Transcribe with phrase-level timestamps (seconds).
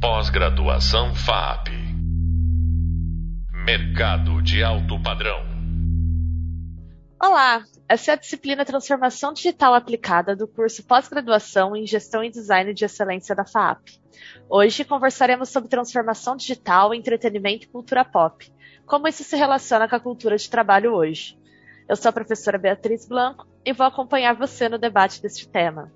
[0.00, 1.68] Pós-graduação FAP.
[3.52, 5.38] Mercado de alto padrão.
[7.22, 12.72] Olá, essa é a disciplina Transformação Digital Aplicada do curso Pós-graduação em Gestão e Design
[12.72, 14.00] de Excelência da FAP.
[14.48, 18.50] Hoje conversaremos sobre transformação digital, entretenimento e cultura pop.
[18.86, 21.38] Como isso se relaciona com a cultura de trabalho hoje.
[21.86, 25.92] Eu sou a professora Beatriz Blanco e vou acompanhar você no debate deste tema.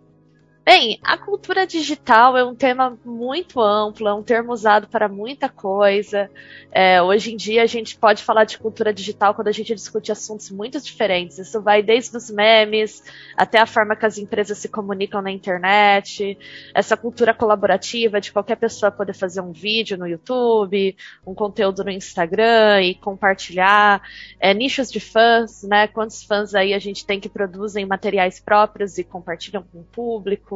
[0.67, 5.47] Bem, a cultura digital é um tema muito amplo, é um termo usado para muita
[5.47, 6.31] coisa.
[6.73, 10.11] É, hoje em dia a gente pode falar de cultura digital quando a gente discute
[10.11, 11.39] assuntos muito diferentes.
[11.39, 13.03] Isso vai desde os memes
[13.37, 16.39] até a forma que as empresas se comunicam na internet,
[16.75, 21.91] essa cultura colaborativa de qualquer pessoa poder fazer um vídeo no YouTube, um conteúdo no
[21.91, 24.01] Instagram e compartilhar,
[24.41, 25.89] é, nichos de fãs, né?
[25.89, 30.54] Quantos fãs aí a gente tem que produzem materiais próprios e compartilham com o público?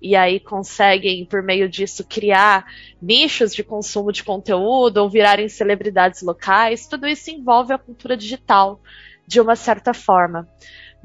[0.00, 2.66] E aí conseguem, por meio disso, criar
[3.00, 8.80] nichos de consumo de conteúdo ou virarem celebridades locais, tudo isso envolve a cultura digital
[9.26, 10.48] de uma certa forma.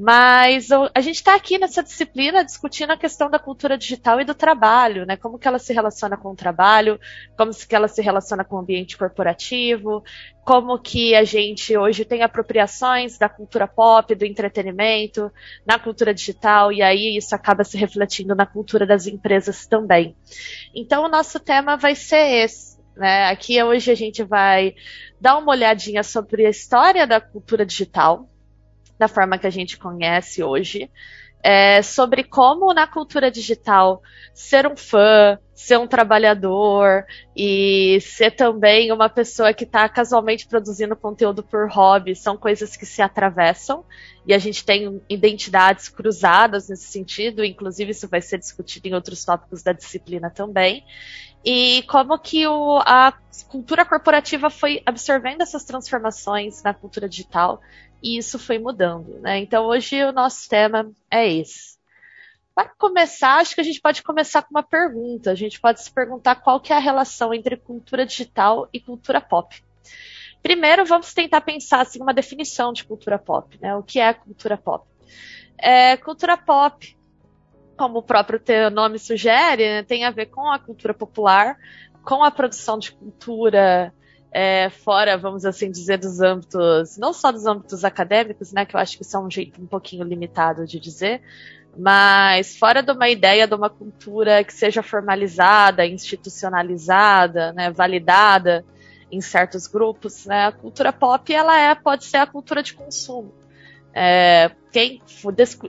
[0.02, 4.34] Mas a gente está aqui nessa disciplina discutindo a questão da cultura digital e do
[4.34, 5.18] trabalho, né?
[5.18, 6.98] Como que ela se relaciona com o trabalho,
[7.38, 10.02] como que ela se relaciona com o ambiente corporativo,
[10.46, 15.30] como que a gente hoje tem apropriações da cultura pop, do entretenimento,
[15.66, 20.16] na cultura digital, e aí isso acaba se refletindo na cultura das empresas também.
[20.74, 22.80] Então o nosso tema vai ser esse.
[22.96, 23.26] Né?
[23.26, 24.76] Aqui hoje a gente vai
[25.20, 28.30] dar uma olhadinha sobre a história da cultura digital,
[29.00, 30.92] da forma que a gente conhece hoje,
[31.42, 34.02] é, sobre como na cultura digital
[34.34, 37.06] ser um fã, ser um trabalhador
[37.36, 42.86] e ser também uma pessoa que está casualmente produzindo conteúdo por hobby são coisas que
[42.86, 43.86] se atravessam
[44.28, 49.24] e a gente tem identidades cruzadas nesse sentido, inclusive isso vai ser discutido em outros
[49.24, 50.84] tópicos da disciplina também.
[51.44, 53.14] E como que o, a
[53.48, 57.62] cultura corporativa foi absorvendo essas transformações na cultura digital
[58.02, 59.40] e isso foi mudando, né?
[59.40, 61.78] Então hoje o nosso tema é esse.
[62.56, 65.32] Para começar, acho que a gente pode começar com uma pergunta.
[65.32, 69.22] A gente pode se perguntar qual que é a relação entre cultura digital e cultura
[69.22, 69.64] pop.
[70.42, 73.76] Primeiro, vamos tentar pensar assim, uma definição de cultura pop, né?
[73.76, 74.86] O que é cultura pop?
[75.58, 76.98] É, cultura pop,
[77.78, 81.58] como o próprio nome sugere, né, tem a ver com a cultura popular,
[82.04, 83.94] com a produção de cultura
[84.32, 88.80] é, fora, vamos assim dizer, dos âmbitos, não só dos âmbitos acadêmicos, né, que eu
[88.80, 91.22] acho que isso é um jeito um pouquinho limitado de dizer,
[91.78, 98.64] mas fora de uma ideia de uma cultura que seja formalizada, institucionalizada, né, validada
[99.12, 103.34] em certos grupos, né, a cultura pop ela é, pode ser a cultura de consumo.
[103.94, 105.02] É, quem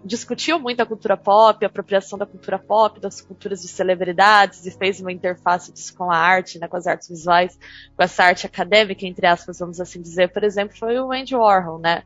[0.04, 4.70] discutiu muito a cultura pop, a apropriação da cultura pop, das culturas de celebridades e
[4.70, 7.58] fez uma interface disso com a arte, né, com as artes visuais,
[7.96, 11.78] com essa arte acadêmica, entre aspas, vamos assim dizer, por exemplo, foi o Andy Warhol,
[11.78, 12.02] né,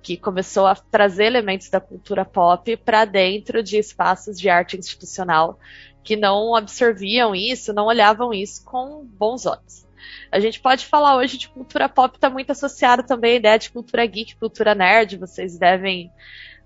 [0.00, 5.58] que começou a trazer elementos da cultura pop para dentro de espaços de arte institucional
[6.04, 9.85] que não absorviam isso, não olhavam isso com bons olhos.
[10.30, 13.70] A gente pode falar hoje de cultura pop, está muito associado também à ideia de
[13.70, 15.16] cultura geek, cultura nerd.
[15.16, 16.10] Vocês devem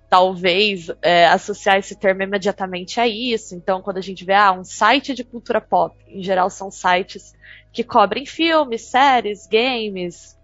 [0.09, 3.55] talvez é, associar esse termo imediatamente a isso.
[3.55, 7.33] Então, quando a gente vê ah, um site de cultura pop, em geral são sites
[7.73, 10.37] que cobrem filmes, séries, games,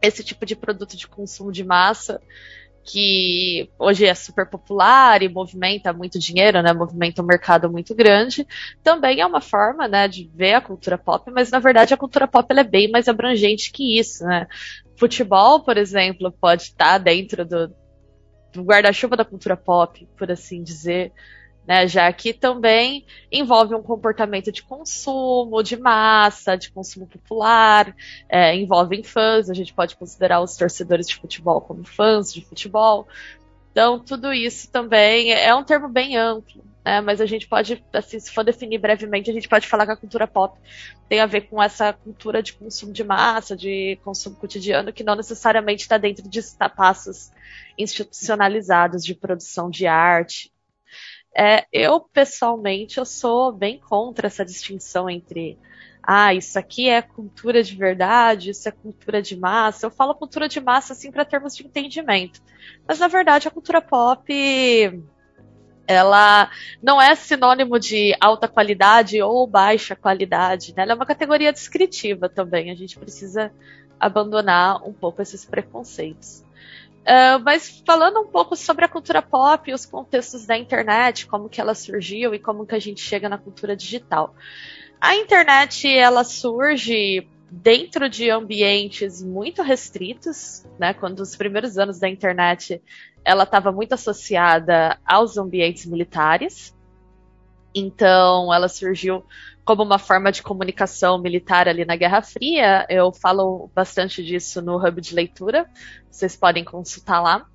[0.00, 2.20] esse tipo de produto de consumo de massa
[2.84, 6.72] que hoje é super popular e movimenta muito dinheiro, né?
[6.72, 8.46] Movimenta um mercado muito grande,
[8.82, 12.28] também é uma forma, né, de ver a cultura pop, mas na verdade a cultura
[12.28, 14.46] pop é bem mais abrangente que isso, né?
[14.96, 17.74] Futebol, por exemplo, pode estar dentro do,
[18.52, 21.12] do guarda-chuva da cultura pop, por assim dizer
[21.66, 27.94] né, já que também envolve um comportamento de consumo, de massa, de consumo popular,
[28.28, 33.08] é, envolve fãs, a gente pode considerar os torcedores de futebol como fãs de futebol.
[33.72, 38.20] Então, tudo isso também é um termo bem amplo, né, mas a gente pode, assim,
[38.20, 40.56] se for definir brevemente, a gente pode falar que a cultura pop
[41.08, 45.16] tem a ver com essa cultura de consumo de massa, de consumo cotidiano, que não
[45.16, 47.32] necessariamente está dentro de espaços
[47.76, 50.53] institucionalizados de produção de arte,
[51.36, 55.58] é, eu, pessoalmente, eu sou bem contra essa distinção entre
[56.06, 59.86] ah, isso aqui é cultura de verdade, isso é cultura de massa.
[59.86, 62.42] Eu falo cultura de massa assim para termos de entendimento.
[62.86, 64.32] Mas na verdade a cultura pop
[65.86, 66.50] ela
[66.82, 70.82] não é sinônimo de alta qualidade ou baixa qualidade, né?
[70.82, 72.70] Ela é uma categoria descritiva também.
[72.70, 73.52] A gente precisa
[73.98, 76.44] abandonar um pouco esses preconceitos.
[77.04, 81.50] Uh, mas falando um pouco sobre a cultura pop e os contextos da internet, como
[81.50, 84.34] que ela surgiu e como que a gente chega na cultura digital.
[84.98, 90.94] A internet ela surge dentro de ambientes muito restritos, né?
[90.94, 92.82] Quando os primeiros anos da internet
[93.24, 96.73] ela estava muito associada aos ambientes militares.
[97.74, 99.24] Então, ela surgiu
[99.64, 102.86] como uma forma de comunicação militar ali na Guerra Fria.
[102.88, 105.68] Eu falo bastante disso no hub de leitura,
[106.10, 107.46] vocês podem consultar lá.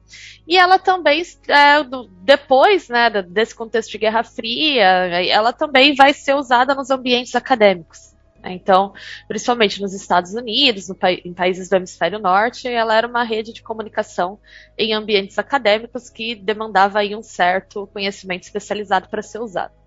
[0.48, 1.83] E ela também, é,
[2.24, 8.16] depois né, desse contexto de Guerra Fria, ela também vai ser usada nos ambientes acadêmicos.
[8.42, 8.54] Né?
[8.54, 8.94] Então,
[9.27, 13.62] principalmente nos Estados Unidos, no, em países do hemisfério norte, ela era uma rede de
[13.62, 14.39] comunicação
[14.77, 19.79] em ambientes acadêmicos que demandava aí um certo conhecimento especializado para ser usado.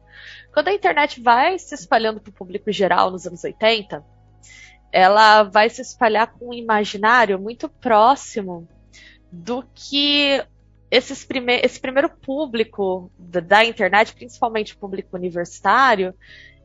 [0.53, 4.05] Quando a internet vai se espalhando para o público geral nos anos 80,
[4.93, 8.69] ela vai se espalhar com um imaginário muito próximo
[9.31, 10.45] do que
[11.27, 16.15] prime esse primeiro público da, da internet, principalmente o público universitário,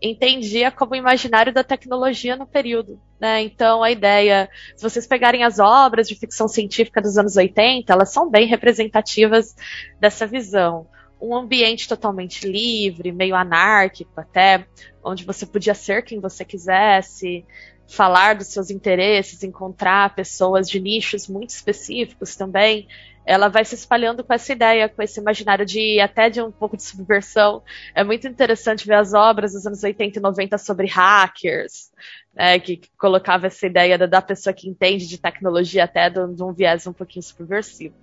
[0.01, 2.99] entendia como imaginário da tecnologia no período.
[3.19, 3.41] Né?
[3.43, 8.11] Então, a ideia, se vocês pegarem as obras de ficção científica dos anos 80, elas
[8.11, 9.55] são bem representativas
[9.99, 10.87] dessa visão
[11.21, 14.67] um ambiente totalmente livre, meio anárquico até,
[15.03, 17.45] onde você podia ser quem você quisesse,
[17.87, 22.87] falar dos seus interesses, encontrar pessoas de nichos muito específicos também.
[23.25, 26.77] Ela vai se espalhando com essa ideia, com esse imaginário de até de um pouco
[26.77, 27.61] de subversão.
[27.93, 31.91] É muito interessante ver as obras dos anos 80 e 90 sobre hackers,
[32.33, 36.53] né, que, colocava essa ideia da, da, pessoa que entende de tecnologia até de um
[36.53, 37.95] viés um pouquinho subversivo.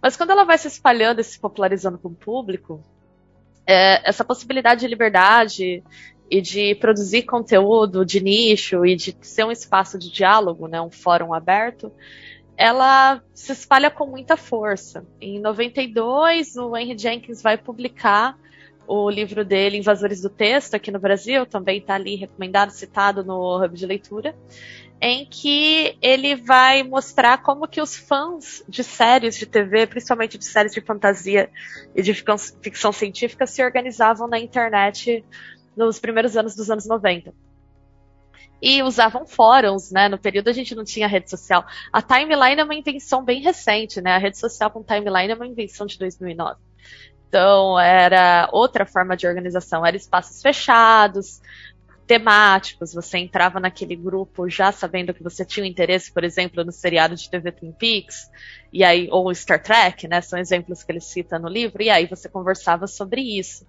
[0.00, 2.82] Mas quando ela vai se espalhando e se popularizando com o público,
[3.66, 5.82] é, essa possibilidade de liberdade
[6.30, 10.90] e de produzir conteúdo de nicho e de ser um espaço de diálogo, né, um
[10.90, 11.92] fórum aberto,
[12.56, 15.06] ela se espalha com muita força.
[15.20, 18.36] Em 92, o Henry Jenkins vai publicar
[18.86, 23.62] o livro dele, Invasores do Texto, aqui no Brasil, também está ali recomendado, citado no
[23.62, 24.34] Hub de Leitura
[25.04, 30.44] em que ele vai mostrar como que os fãs de séries de TV, principalmente de
[30.44, 31.50] séries de fantasia
[31.92, 35.24] e de ficção científica, se organizavam na internet
[35.76, 37.34] nos primeiros anos dos anos 90
[38.62, 40.08] e usavam fóruns, né?
[40.08, 41.66] No período a gente não tinha rede social.
[41.92, 44.12] A timeline é uma invenção bem recente, né?
[44.12, 46.60] A rede social com timeline é uma invenção de 2009.
[47.32, 51.40] Então, era outra forma de organização, era espaços fechados,
[52.06, 52.92] temáticos.
[52.92, 57.16] Você entrava naquele grupo já sabendo que você tinha um interesse, por exemplo, no seriado
[57.16, 58.30] de TV Twin Peaks,
[58.70, 60.20] e aí, ou Star Trek, né?
[60.20, 63.66] São exemplos que ele cita no livro, e aí você conversava sobre isso.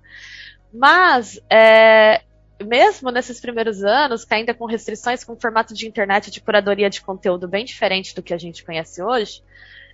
[0.74, 2.22] Mas, é,
[2.62, 7.02] mesmo nesses primeiros anos, que ainda com restrições, com formato de internet de curadoria de
[7.02, 9.42] conteúdo bem diferente do que a gente conhece hoje,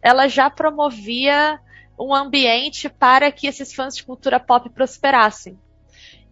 [0.02, 1.60] ela já promovia
[2.00, 5.60] um ambiente para que esses fãs de cultura pop prosperassem.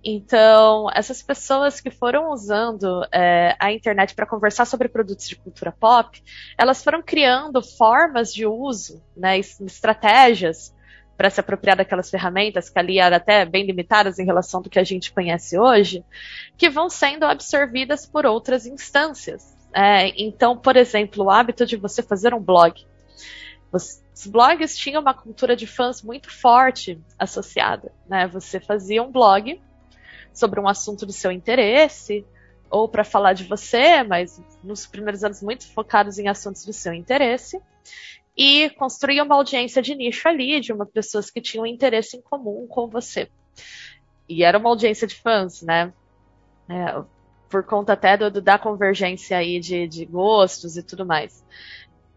[0.03, 5.71] Então, essas pessoas que foram usando é, a internet para conversar sobre produtos de cultura
[5.71, 6.23] pop,
[6.57, 10.73] elas foram criando formas de uso, né, estratégias
[11.17, 14.79] para se apropriar daquelas ferramentas que ali eram até bem limitadas em relação do que
[14.79, 16.05] a gente conhece hoje,
[16.55, 19.57] que vão sendo absorvidas por outras instâncias.
[19.73, 22.86] É, então, por exemplo, o hábito de você fazer um blog.
[23.77, 27.93] Os blogs tinham uma cultura de fãs muito forte associada.
[28.07, 28.27] Né?
[28.27, 29.61] Você fazia um blog
[30.33, 32.25] sobre um assunto do seu interesse,
[32.69, 36.93] ou para falar de você, mas nos primeiros anos muito focados em assuntos do seu
[36.93, 37.61] interesse,
[38.35, 42.67] e construir uma audiência de nicho ali, de uma pessoas que tinham interesse em comum
[42.67, 43.29] com você.
[44.29, 45.91] E era uma audiência de fãs, né?
[46.69, 47.01] É,
[47.49, 51.43] por conta até do, da convergência aí de, de gostos e tudo mais.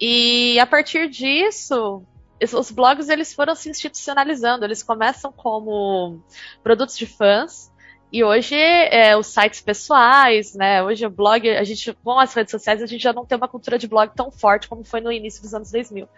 [0.00, 2.02] E a partir disso,
[2.40, 4.64] os blogs eles foram se institucionalizando.
[4.64, 6.22] Eles começam como
[6.62, 7.70] produtos de fãs,
[8.12, 10.82] e hoje, é, os sites pessoais, né?
[10.82, 13.46] Hoje o blog, a gente, com as redes sociais, a gente já não tem uma
[13.46, 16.08] cultura de blog tão forte como foi no início dos anos 2000.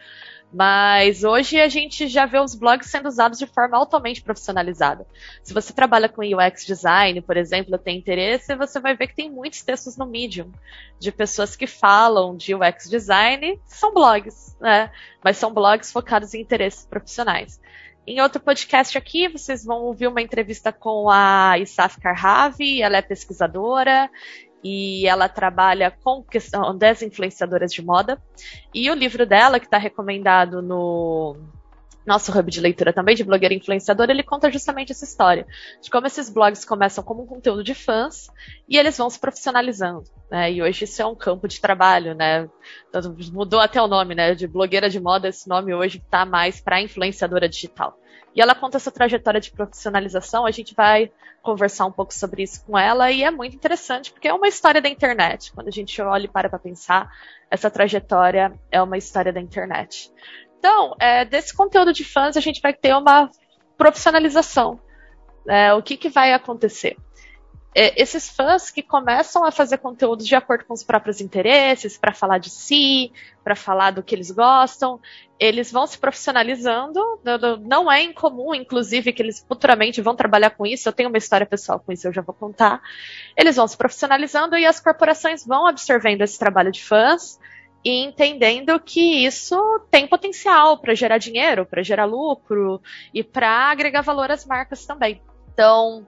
[0.53, 5.07] Mas hoje a gente já vê os blogs sendo usados de forma altamente profissionalizada.
[5.43, 9.31] Se você trabalha com UX design, por exemplo, tem interesse, você vai ver que tem
[9.31, 10.53] muitos textos no Medium
[10.99, 14.91] de pessoas que falam de UX design, são blogs, né?
[15.25, 17.59] Mas são blogs focados em interesses profissionais.
[18.07, 23.03] Em outro podcast aqui, vocês vão ouvir uma entrevista com a Isaf Karhavi, ela é
[23.03, 24.11] pesquisadora
[24.63, 28.21] e ela trabalha com questão das influenciadoras de moda.
[28.73, 31.37] E o livro dela, que está recomendado no
[32.07, 35.47] nosso hub de leitura também, de blogueira influenciadora, ele conta justamente essa história,
[35.81, 38.29] de como esses blogs começam como um conteúdo de fãs
[38.69, 40.53] e eles vão se profissionalizando, né?
[40.53, 42.49] E hoje isso é um campo de trabalho, né?
[43.33, 44.35] Mudou até o nome, né?
[44.35, 47.97] De blogueira de moda, esse nome hoje está mais para influenciadora digital.
[48.35, 51.11] E ela conta essa trajetória de profissionalização, a gente vai
[51.43, 54.81] conversar um pouco sobre isso com ela e é muito interessante porque é uma história
[54.81, 55.53] da internet.
[55.53, 57.11] Quando a gente olha e para para pensar,
[57.51, 60.11] essa trajetória é uma história da internet.
[60.59, 63.29] Então, é, desse conteúdo de fãs, a gente vai ter uma
[63.77, 64.81] profissionalização.
[65.49, 66.97] É, o que, que vai acontecer?
[67.75, 72.13] É, esses fãs que começam a fazer conteúdos de acordo com os próprios interesses, para
[72.13, 73.11] falar de si,
[73.43, 75.01] para falar do que eles gostam,
[75.39, 77.01] eles vão se profissionalizando.
[77.63, 80.87] Não é incomum, inclusive, que eles futuramente vão trabalhar com isso.
[80.87, 82.83] Eu tenho uma história pessoal com isso, eu já vou contar.
[83.37, 87.41] Eles vão se profissionalizando e as corporações vão absorvendo esse trabalho de fãs
[87.85, 92.81] e entendendo que isso tem potencial para gerar dinheiro, para gerar lucro
[93.13, 95.21] e para agregar valor às marcas também.
[95.53, 96.07] Então,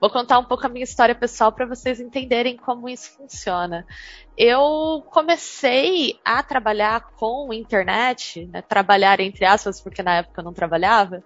[0.00, 3.86] vou contar um pouco a minha história pessoal para vocês entenderem como isso funciona.
[4.36, 10.52] Eu comecei a trabalhar com internet, né, trabalhar entre aspas, porque na época eu não
[10.52, 11.22] trabalhava,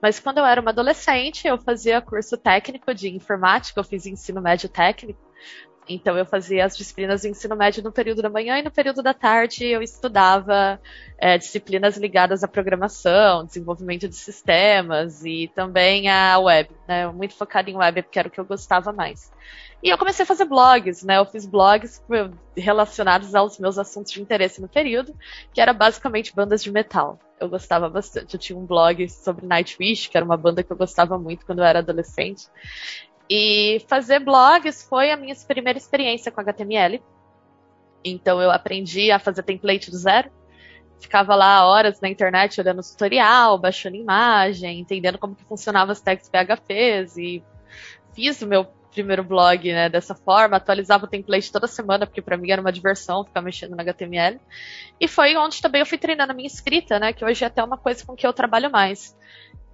[0.00, 4.40] mas quando eu era uma adolescente, eu fazia curso técnico de informática, eu fiz ensino
[4.40, 5.20] médio técnico.
[5.88, 9.02] Então eu fazia as disciplinas do ensino médio no período da manhã e no período
[9.02, 10.80] da tarde eu estudava
[11.18, 17.08] é, disciplinas ligadas à programação, desenvolvimento de sistemas e também a web, né?
[17.08, 19.32] Muito focada em web porque era o que eu gostava mais.
[19.82, 21.18] E eu comecei a fazer blogs, né?
[21.18, 22.00] Eu fiz blogs
[22.56, 25.12] relacionados aos meus assuntos de interesse no período,
[25.52, 27.18] que era basicamente bandas de metal.
[27.40, 28.34] Eu gostava bastante.
[28.34, 31.58] Eu tinha um blog sobre Nightwish, que era uma banda que eu gostava muito quando
[31.58, 32.46] eu era adolescente.
[33.34, 37.02] E fazer blogs foi a minha primeira experiência com HTML.
[38.04, 40.30] Então eu aprendi a fazer template do zero.
[41.00, 46.28] Ficava lá horas na internet olhando tutorial, baixando imagem, entendendo como que funcionavam as tags
[46.28, 47.42] PHPs e
[48.14, 52.36] fiz o meu primeiro blog, né, dessa forma, atualizava o template toda semana, porque para
[52.36, 54.38] mim era uma diversão ficar mexendo no HTML.
[55.00, 57.64] E foi onde também eu fui treinando a minha escrita, né, que hoje é até
[57.64, 59.16] uma coisa com que eu trabalho mais.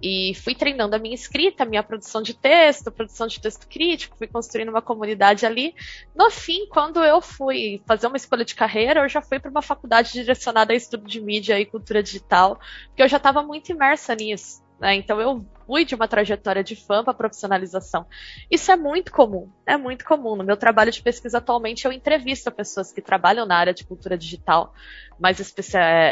[0.01, 4.17] E fui treinando a minha escrita, a minha produção de texto, produção de texto crítico,
[4.17, 5.75] fui construindo uma comunidade ali.
[6.15, 9.61] No fim, quando eu fui fazer uma escolha de carreira, eu já fui para uma
[9.61, 14.15] faculdade direcionada a estudo de mídia e cultura digital, porque eu já estava muito imersa
[14.15, 14.63] nisso.
[14.79, 14.95] Né?
[14.95, 18.05] Então eu fui de uma trajetória de fã para profissionalização.
[18.49, 20.35] Isso é muito comum, é muito comum.
[20.35, 24.17] No meu trabalho de pesquisa atualmente, eu entrevisto pessoas que trabalham na área de cultura
[24.17, 24.73] digital,
[25.19, 25.53] mais,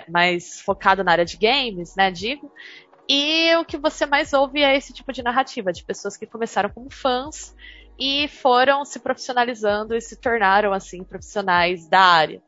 [0.10, 2.12] mais focado na área de games, né?
[2.12, 2.52] Digo.
[3.10, 6.70] E o que você mais ouve é esse tipo de narrativa, de pessoas que começaram
[6.70, 7.56] como fãs
[7.98, 12.42] e foram se profissionalizando e se tornaram, assim, profissionais da área.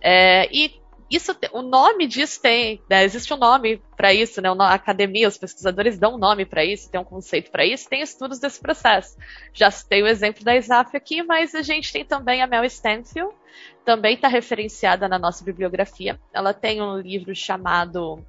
[0.00, 0.80] É, e
[1.10, 5.36] isso, o nome disso tem, né, existe um nome para isso, né, a academia, os
[5.36, 9.16] pesquisadores dão um nome para isso, tem um conceito para isso, tem estudos desse processo.
[9.52, 13.34] Já citei o exemplo da ISAF aqui, mas a gente tem também a Mel Stanfield,
[13.84, 16.18] também está referenciada na nossa bibliografia.
[16.32, 18.24] Ela tem um livro chamado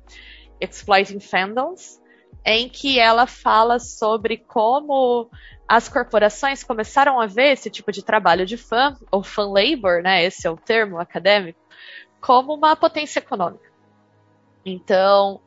[0.61, 1.99] Exploiting Fandoms,
[2.45, 5.29] em que ela fala sobre como
[5.67, 10.23] as corporações começaram a ver esse tipo de trabalho de fã, ou fan labor, né,
[10.23, 11.59] esse é o termo acadêmico,
[12.19, 13.71] como uma potência econômica.
[14.65, 15.39] Então,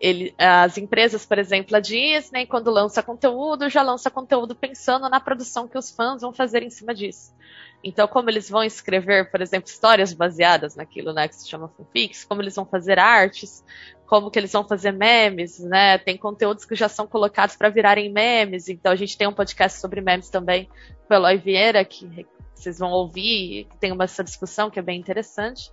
[0.00, 5.20] ele, as empresas, por exemplo, a Disney, quando lança conteúdo, já lança conteúdo pensando na
[5.20, 7.34] produção que os fãs vão fazer em cima disso.
[7.82, 12.24] Então, como eles vão escrever, por exemplo, histórias baseadas naquilo né, que se chama fanfics,
[12.24, 13.64] como eles vão fazer artes,
[14.06, 15.98] como que eles vão fazer memes, né?
[15.98, 18.68] Tem conteúdos que já são colocados para virarem memes.
[18.68, 20.68] Então, a gente tem um podcast sobre memes também
[21.06, 25.70] com Eloy Vieira, que vocês vão ouvir, tem uma essa discussão que é bem interessante.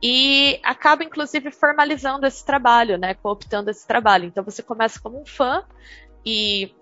[0.00, 3.14] E acaba, inclusive, formalizando esse trabalho, né?
[3.14, 4.26] Cooptando esse trabalho.
[4.26, 5.64] Então, você começa como um fã
[6.24, 6.72] e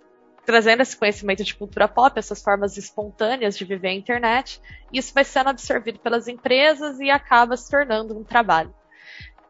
[0.45, 4.61] trazendo esse conhecimento de cultura pop, essas formas espontâneas de viver a internet,
[4.93, 8.75] isso vai sendo absorvido pelas empresas e acaba se tornando um trabalho.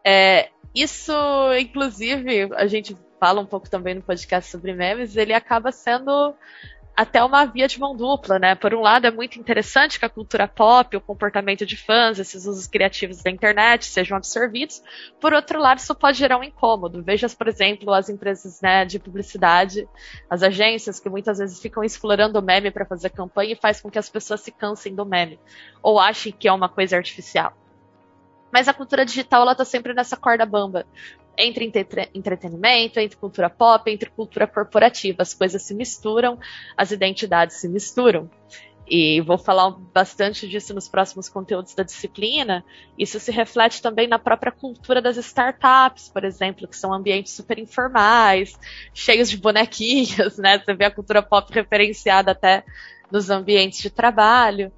[0.05, 1.13] É, isso,
[1.59, 6.35] inclusive, a gente fala um pouco também no podcast sobre memes, ele acaba sendo
[6.97, 8.55] até uma via de mão dupla, né?
[8.55, 12.47] Por um lado, é muito interessante que a cultura pop, o comportamento de fãs, esses
[12.47, 14.83] usos criativos da internet sejam absorvidos.
[15.21, 17.03] Por outro lado, isso pode gerar um incômodo.
[17.03, 19.89] Veja, por exemplo, as empresas né, de publicidade,
[20.29, 23.91] as agências que muitas vezes ficam explorando o meme para fazer campanha e faz com
[23.91, 25.39] que as pessoas se cansem do meme
[25.83, 27.57] ou achem que é uma coisa artificial.
[28.53, 30.85] Mas a cultura digital, ela tá sempre nessa corda bamba
[31.37, 35.23] entre entre entretenimento, entre cultura pop, entre cultura corporativa.
[35.23, 36.39] As coisas se misturam,
[36.77, 38.31] as identidades se misturam.
[38.87, 42.63] e vou falar bastante disso nos próximos conteúdos da disciplina,
[42.99, 47.59] isso se reflete também na própria cultura das startups, por exemplo, que são ambientes super
[47.59, 48.53] informais,
[48.93, 50.59] cheios de bonequinhos, né?
[50.59, 52.65] Você vê a cultura pop referenciada até
[53.11, 54.71] nos ambientes de trabalho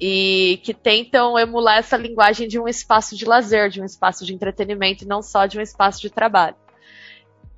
[0.00, 4.34] e que tentam emular essa linguagem de um espaço de lazer, de um espaço de
[4.34, 6.56] entretenimento e não só de um espaço de trabalho.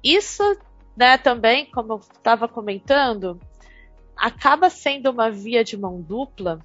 [0.02, 0.42] Isso,
[0.96, 3.40] né, também, como eu estava comentando,
[4.16, 6.60] acaba sendo uma via de mão dupla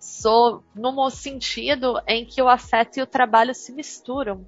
[0.00, 4.46] so, no sentido em que o afeto e o trabalho se misturam.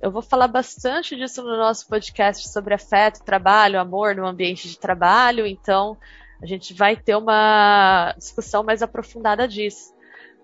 [0.00, 4.76] Eu vou falar bastante disso no nosso podcast sobre afeto, trabalho, amor no ambiente de
[4.76, 5.96] trabalho, então
[6.42, 9.94] a gente vai ter uma discussão mais aprofundada disso.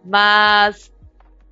[0.05, 0.93] Mas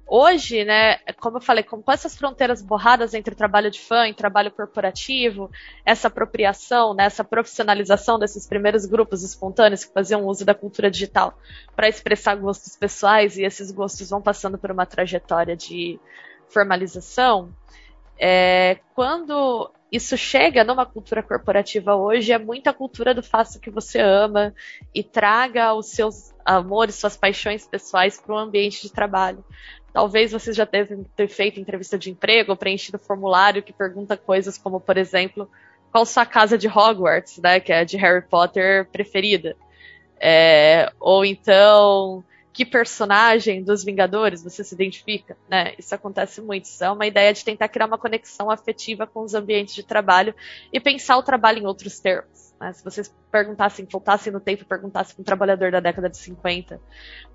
[0.08, 4.52] Hoje, né, como eu falei, com essas fronteiras borradas entre trabalho de fã e trabalho
[4.52, 5.50] corporativo,
[5.84, 11.36] essa apropriação, né, essa profissionalização desses primeiros grupos espontâneos que faziam uso da cultura digital
[11.74, 15.98] para expressar gostos pessoais e esses gostos vão passando por uma trajetória de
[16.48, 17.52] formalização,
[18.16, 23.70] é, quando isso chega numa cultura corporativa hoje, é muita cultura do faça o que
[23.70, 24.54] você ama
[24.94, 29.44] e traga os seus amores, suas paixões pessoais para o ambiente de trabalho.
[29.92, 34.96] Talvez vocês já ter feito entrevista de emprego preenchido formulário que pergunta coisas como, por
[34.96, 35.50] exemplo,
[35.90, 39.56] qual sua casa de Hogwarts, né, que é de Harry Potter preferida.
[40.20, 42.22] É, ou então,
[42.56, 45.74] que personagem dos Vingadores você se identifica, né?
[45.78, 46.64] Isso acontece muito.
[46.64, 50.34] Isso é uma ideia de tentar criar uma conexão afetiva com os ambientes de trabalho
[50.72, 52.54] e pensar o trabalho em outros termos.
[52.72, 56.80] Se vocês perguntassem, voltassem no tempo e perguntassem para um trabalhador da década de 50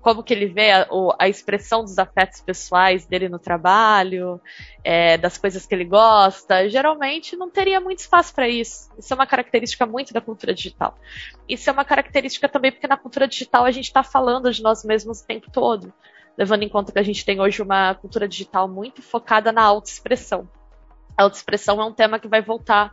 [0.00, 4.40] como que ele vê a, a expressão dos afetos pessoais dele no trabalho,
[4.82, 8.90] é, das coisas que ele gosta, geralmente não teria muito espaço para isso.
[8.98, 10.98] Isso é uma característica muito da cultura digital.
[11.48, 14.84] Isso é uma característica também porque na cultura digital a gente está falando de nós
[14.84, 15.92] mesmos o tempo todo,
[16.36, 20.48] levando em conta que a gente tem hoje uma cultura digital muito focada na autoexpressão.
[21.16, 22.92] A autoexpressão é um tema que vai voltar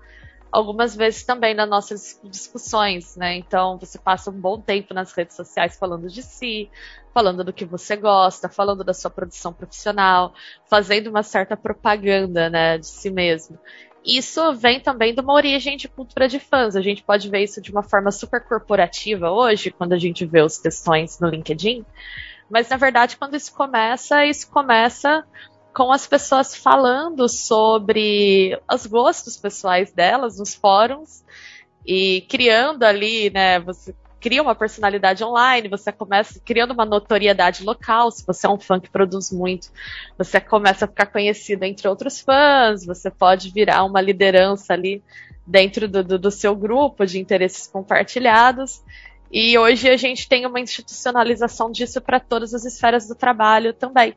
[0.51, 3.35] algumas vezes também nas nossas discussões, né?
[3.35, 6.69] Então você passa um bom tempo nas redes sociais falando de si,
[7.13, 10.33] falando do que você gosta, falando da sua produção profissional,
[10.69, 13.57] fazendo uma certa propaganda, né, de si mesmo.
[14.05, 16.75] Isso vem também de uma origem de cultura de fãs.
[16.75, 20.41] A gente pode ver isso de uma forma super corporativa hoje, quando a gente vê
[20.41, 21.85] os textões no LinkedIn.
[22.49, 25.23] Mas na verdade, quando isso começa, isso começa
[25.73, 31.23] com as pessoas falando sobre os gostos pessoais delas nos fóruns
[31.85, 38.11] e criando ali, né, você cria uma personalidade online, você começa criando uma notoriedade local,
[38.11, 39.69] se você é um fã que produz muito,
[40.17, 45.01] você começa a ficar conhecido entre outros fãs, você pode virar uma liderança ali
[45.47, 48.83] dentro do, do, do seu grupo de interesses compartilhados.
[49.31, 54.15] E hoje a gente tem uma institucionalização disso para todas as esferas do trabalho também.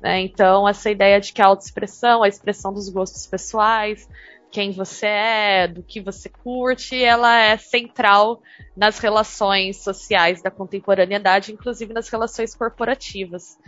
[0.00, 0.20] Né?
[0.20, 4.08] Então, essa ideia de que a autoexpressão, a expressão dos gostos pessoais,
[4.50, 8.40] quem você é, do que você curte, ela é central
[8.76, 13.58] nas relações sociais da contemporaneidade, inclusive nas relações corporativas.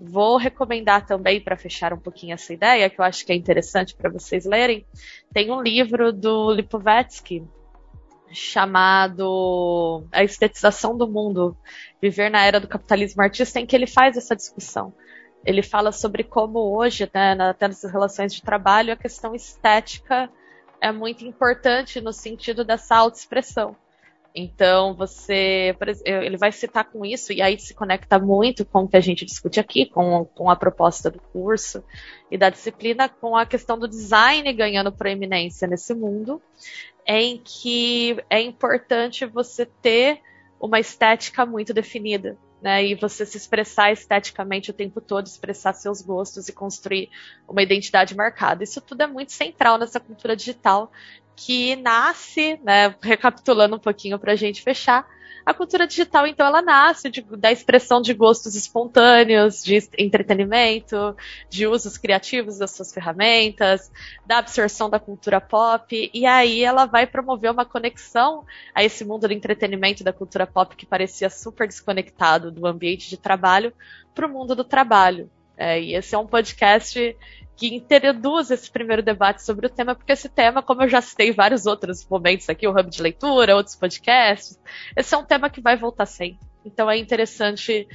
[0.00, 3.94] Vou recomendar também, para fechar um pouquinho essa ideia, que eu acho que é interessante
[3.94, 4.86] para vocês lerem,
[5.32, 7.44] tem um livro do Lipovetsky
[8.32, 11.56] chamado A Estetização do Mundo,
[12.00, 14.94] Viver na Era do Capitalismo Artista, em que ele faz essa discussão
[15.44, 20.30] ele fala sobre como hoje, né, até nessas relações de trabalho, a questão estética
[20.80, 23.76] é muito importante no sentido dessa autoexpressão.
[24.34, 28.96] Então, você, ele vai citar com isso, e aí se conecta muito com o que
[28.96, 31.84] a gente discute aqui, com, com a proposta do curso
[32.30, 36.40] e da disciplina, com a questão do design ganhando proeminência nesse mundo,
[37.06, 40.20] em que é importante você ter
[40.58, 42.86] uma estética muito definida né?
[42.86, 47.10] E você se expressar esteticamente o tempo todo, expressar seus gostos e construir
[47.48, 48.62] uma identidade marcada.
[48.62, 50.92] Isso tudo é muito central nessa cultura digital
[51.34, 52.94] que nasce, né?
[53.02, 55.06] Recapitulando um pouquinho para a gente fechar,
[55.44, 61.16] a cultura digital, então, ela nasce de, da expressão de gostos espontâneos, de entretenimento,
[61.48, 63.90] de usos criativos das suas ferramentas,
[64.24, 69.26] da absorção da cultura pop, e aí ela vai promover uma conexão a esse mundo
[69.26, 73.72] do entretenimento da cultura pop que parecia super desconectado do ambiente de trabalho
[74.14, 75.30] para o mundo do trabalho.
[75.56, 77.16] É, e esse é um podcast
[77.56, 81.28] que introduz esse primeiro debate sobre o tema, porque esse tema, como eu já citei
[81.28, 84.58] em vários outros momentos aqui, o Hub de Leitura, outros podcasts,
[84.96, 86.40] esse é um tema que vai voltar sempre.
[86.64, 87.86] Então é interessante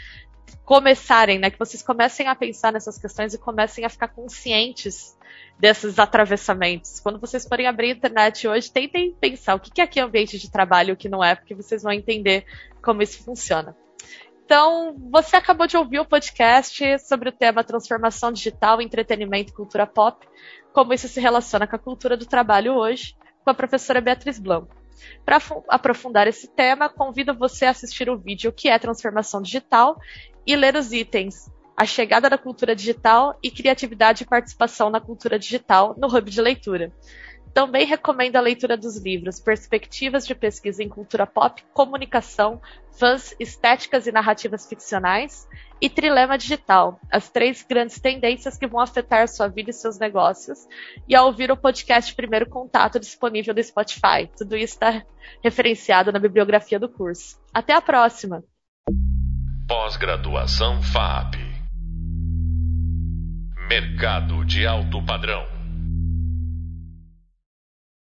[0.63, 5.17] começarem, né, que vocês comecem a pensar nessas questões e comecem a ficar conscientes
[5.57, 6.99] desses atravessamentos.
[6.99, 10.51] Quando vocês forem abrir a internet hoje, tentem pensar o que é aqui ambiente de
[10.51, 12.45] trabalho e o que não é, porque vocês vão entender
[12.81, 13.75] como isso funciona.
[14.47, 19.85] Então, você acabou de ouvir o podcast sobre o tema transformação digital, entretenimento e cultura
[19.85, 20.25] pop,
[20.71, 24.73] como isso se relaciona com a cultura do trabalho hoje, com a professora Beatriz Blanco.
[25.25, 29.99] Para aprofundar esse tema, convido você a assistir o vídeo que é transformação digital
[30.45, 35.37] e ler os itens A chegada da cultura digital e criatividade e participação na cultura
[35.37, 36.93] digital no Hub de Leitura.
[37.57, 42.61] Também recomendo a leitura dos livros Perspectivas de Pesquisa em Cultura Pop, Comunicação,
[42.99, 45.49] Fãs, Estéticas e Narrativas Ficcionais
[45.81, 50.67] e Trilema Digital, as três grandes tendências que vão afetar sua vida e seus negócios,
[51.09, 54.29] e a ouvir o podcast Primeiro Contato disponível no Spotify.
[54.37, 55.03] Tudo isso está
[55.43, 57.41] referenciado na bibliografia do curso.
[57.51, 58.43] Até a próxima!
[59.67, 61.37] Pós-graduação FAP
[63.67, 65.56] Mercado de alto padrão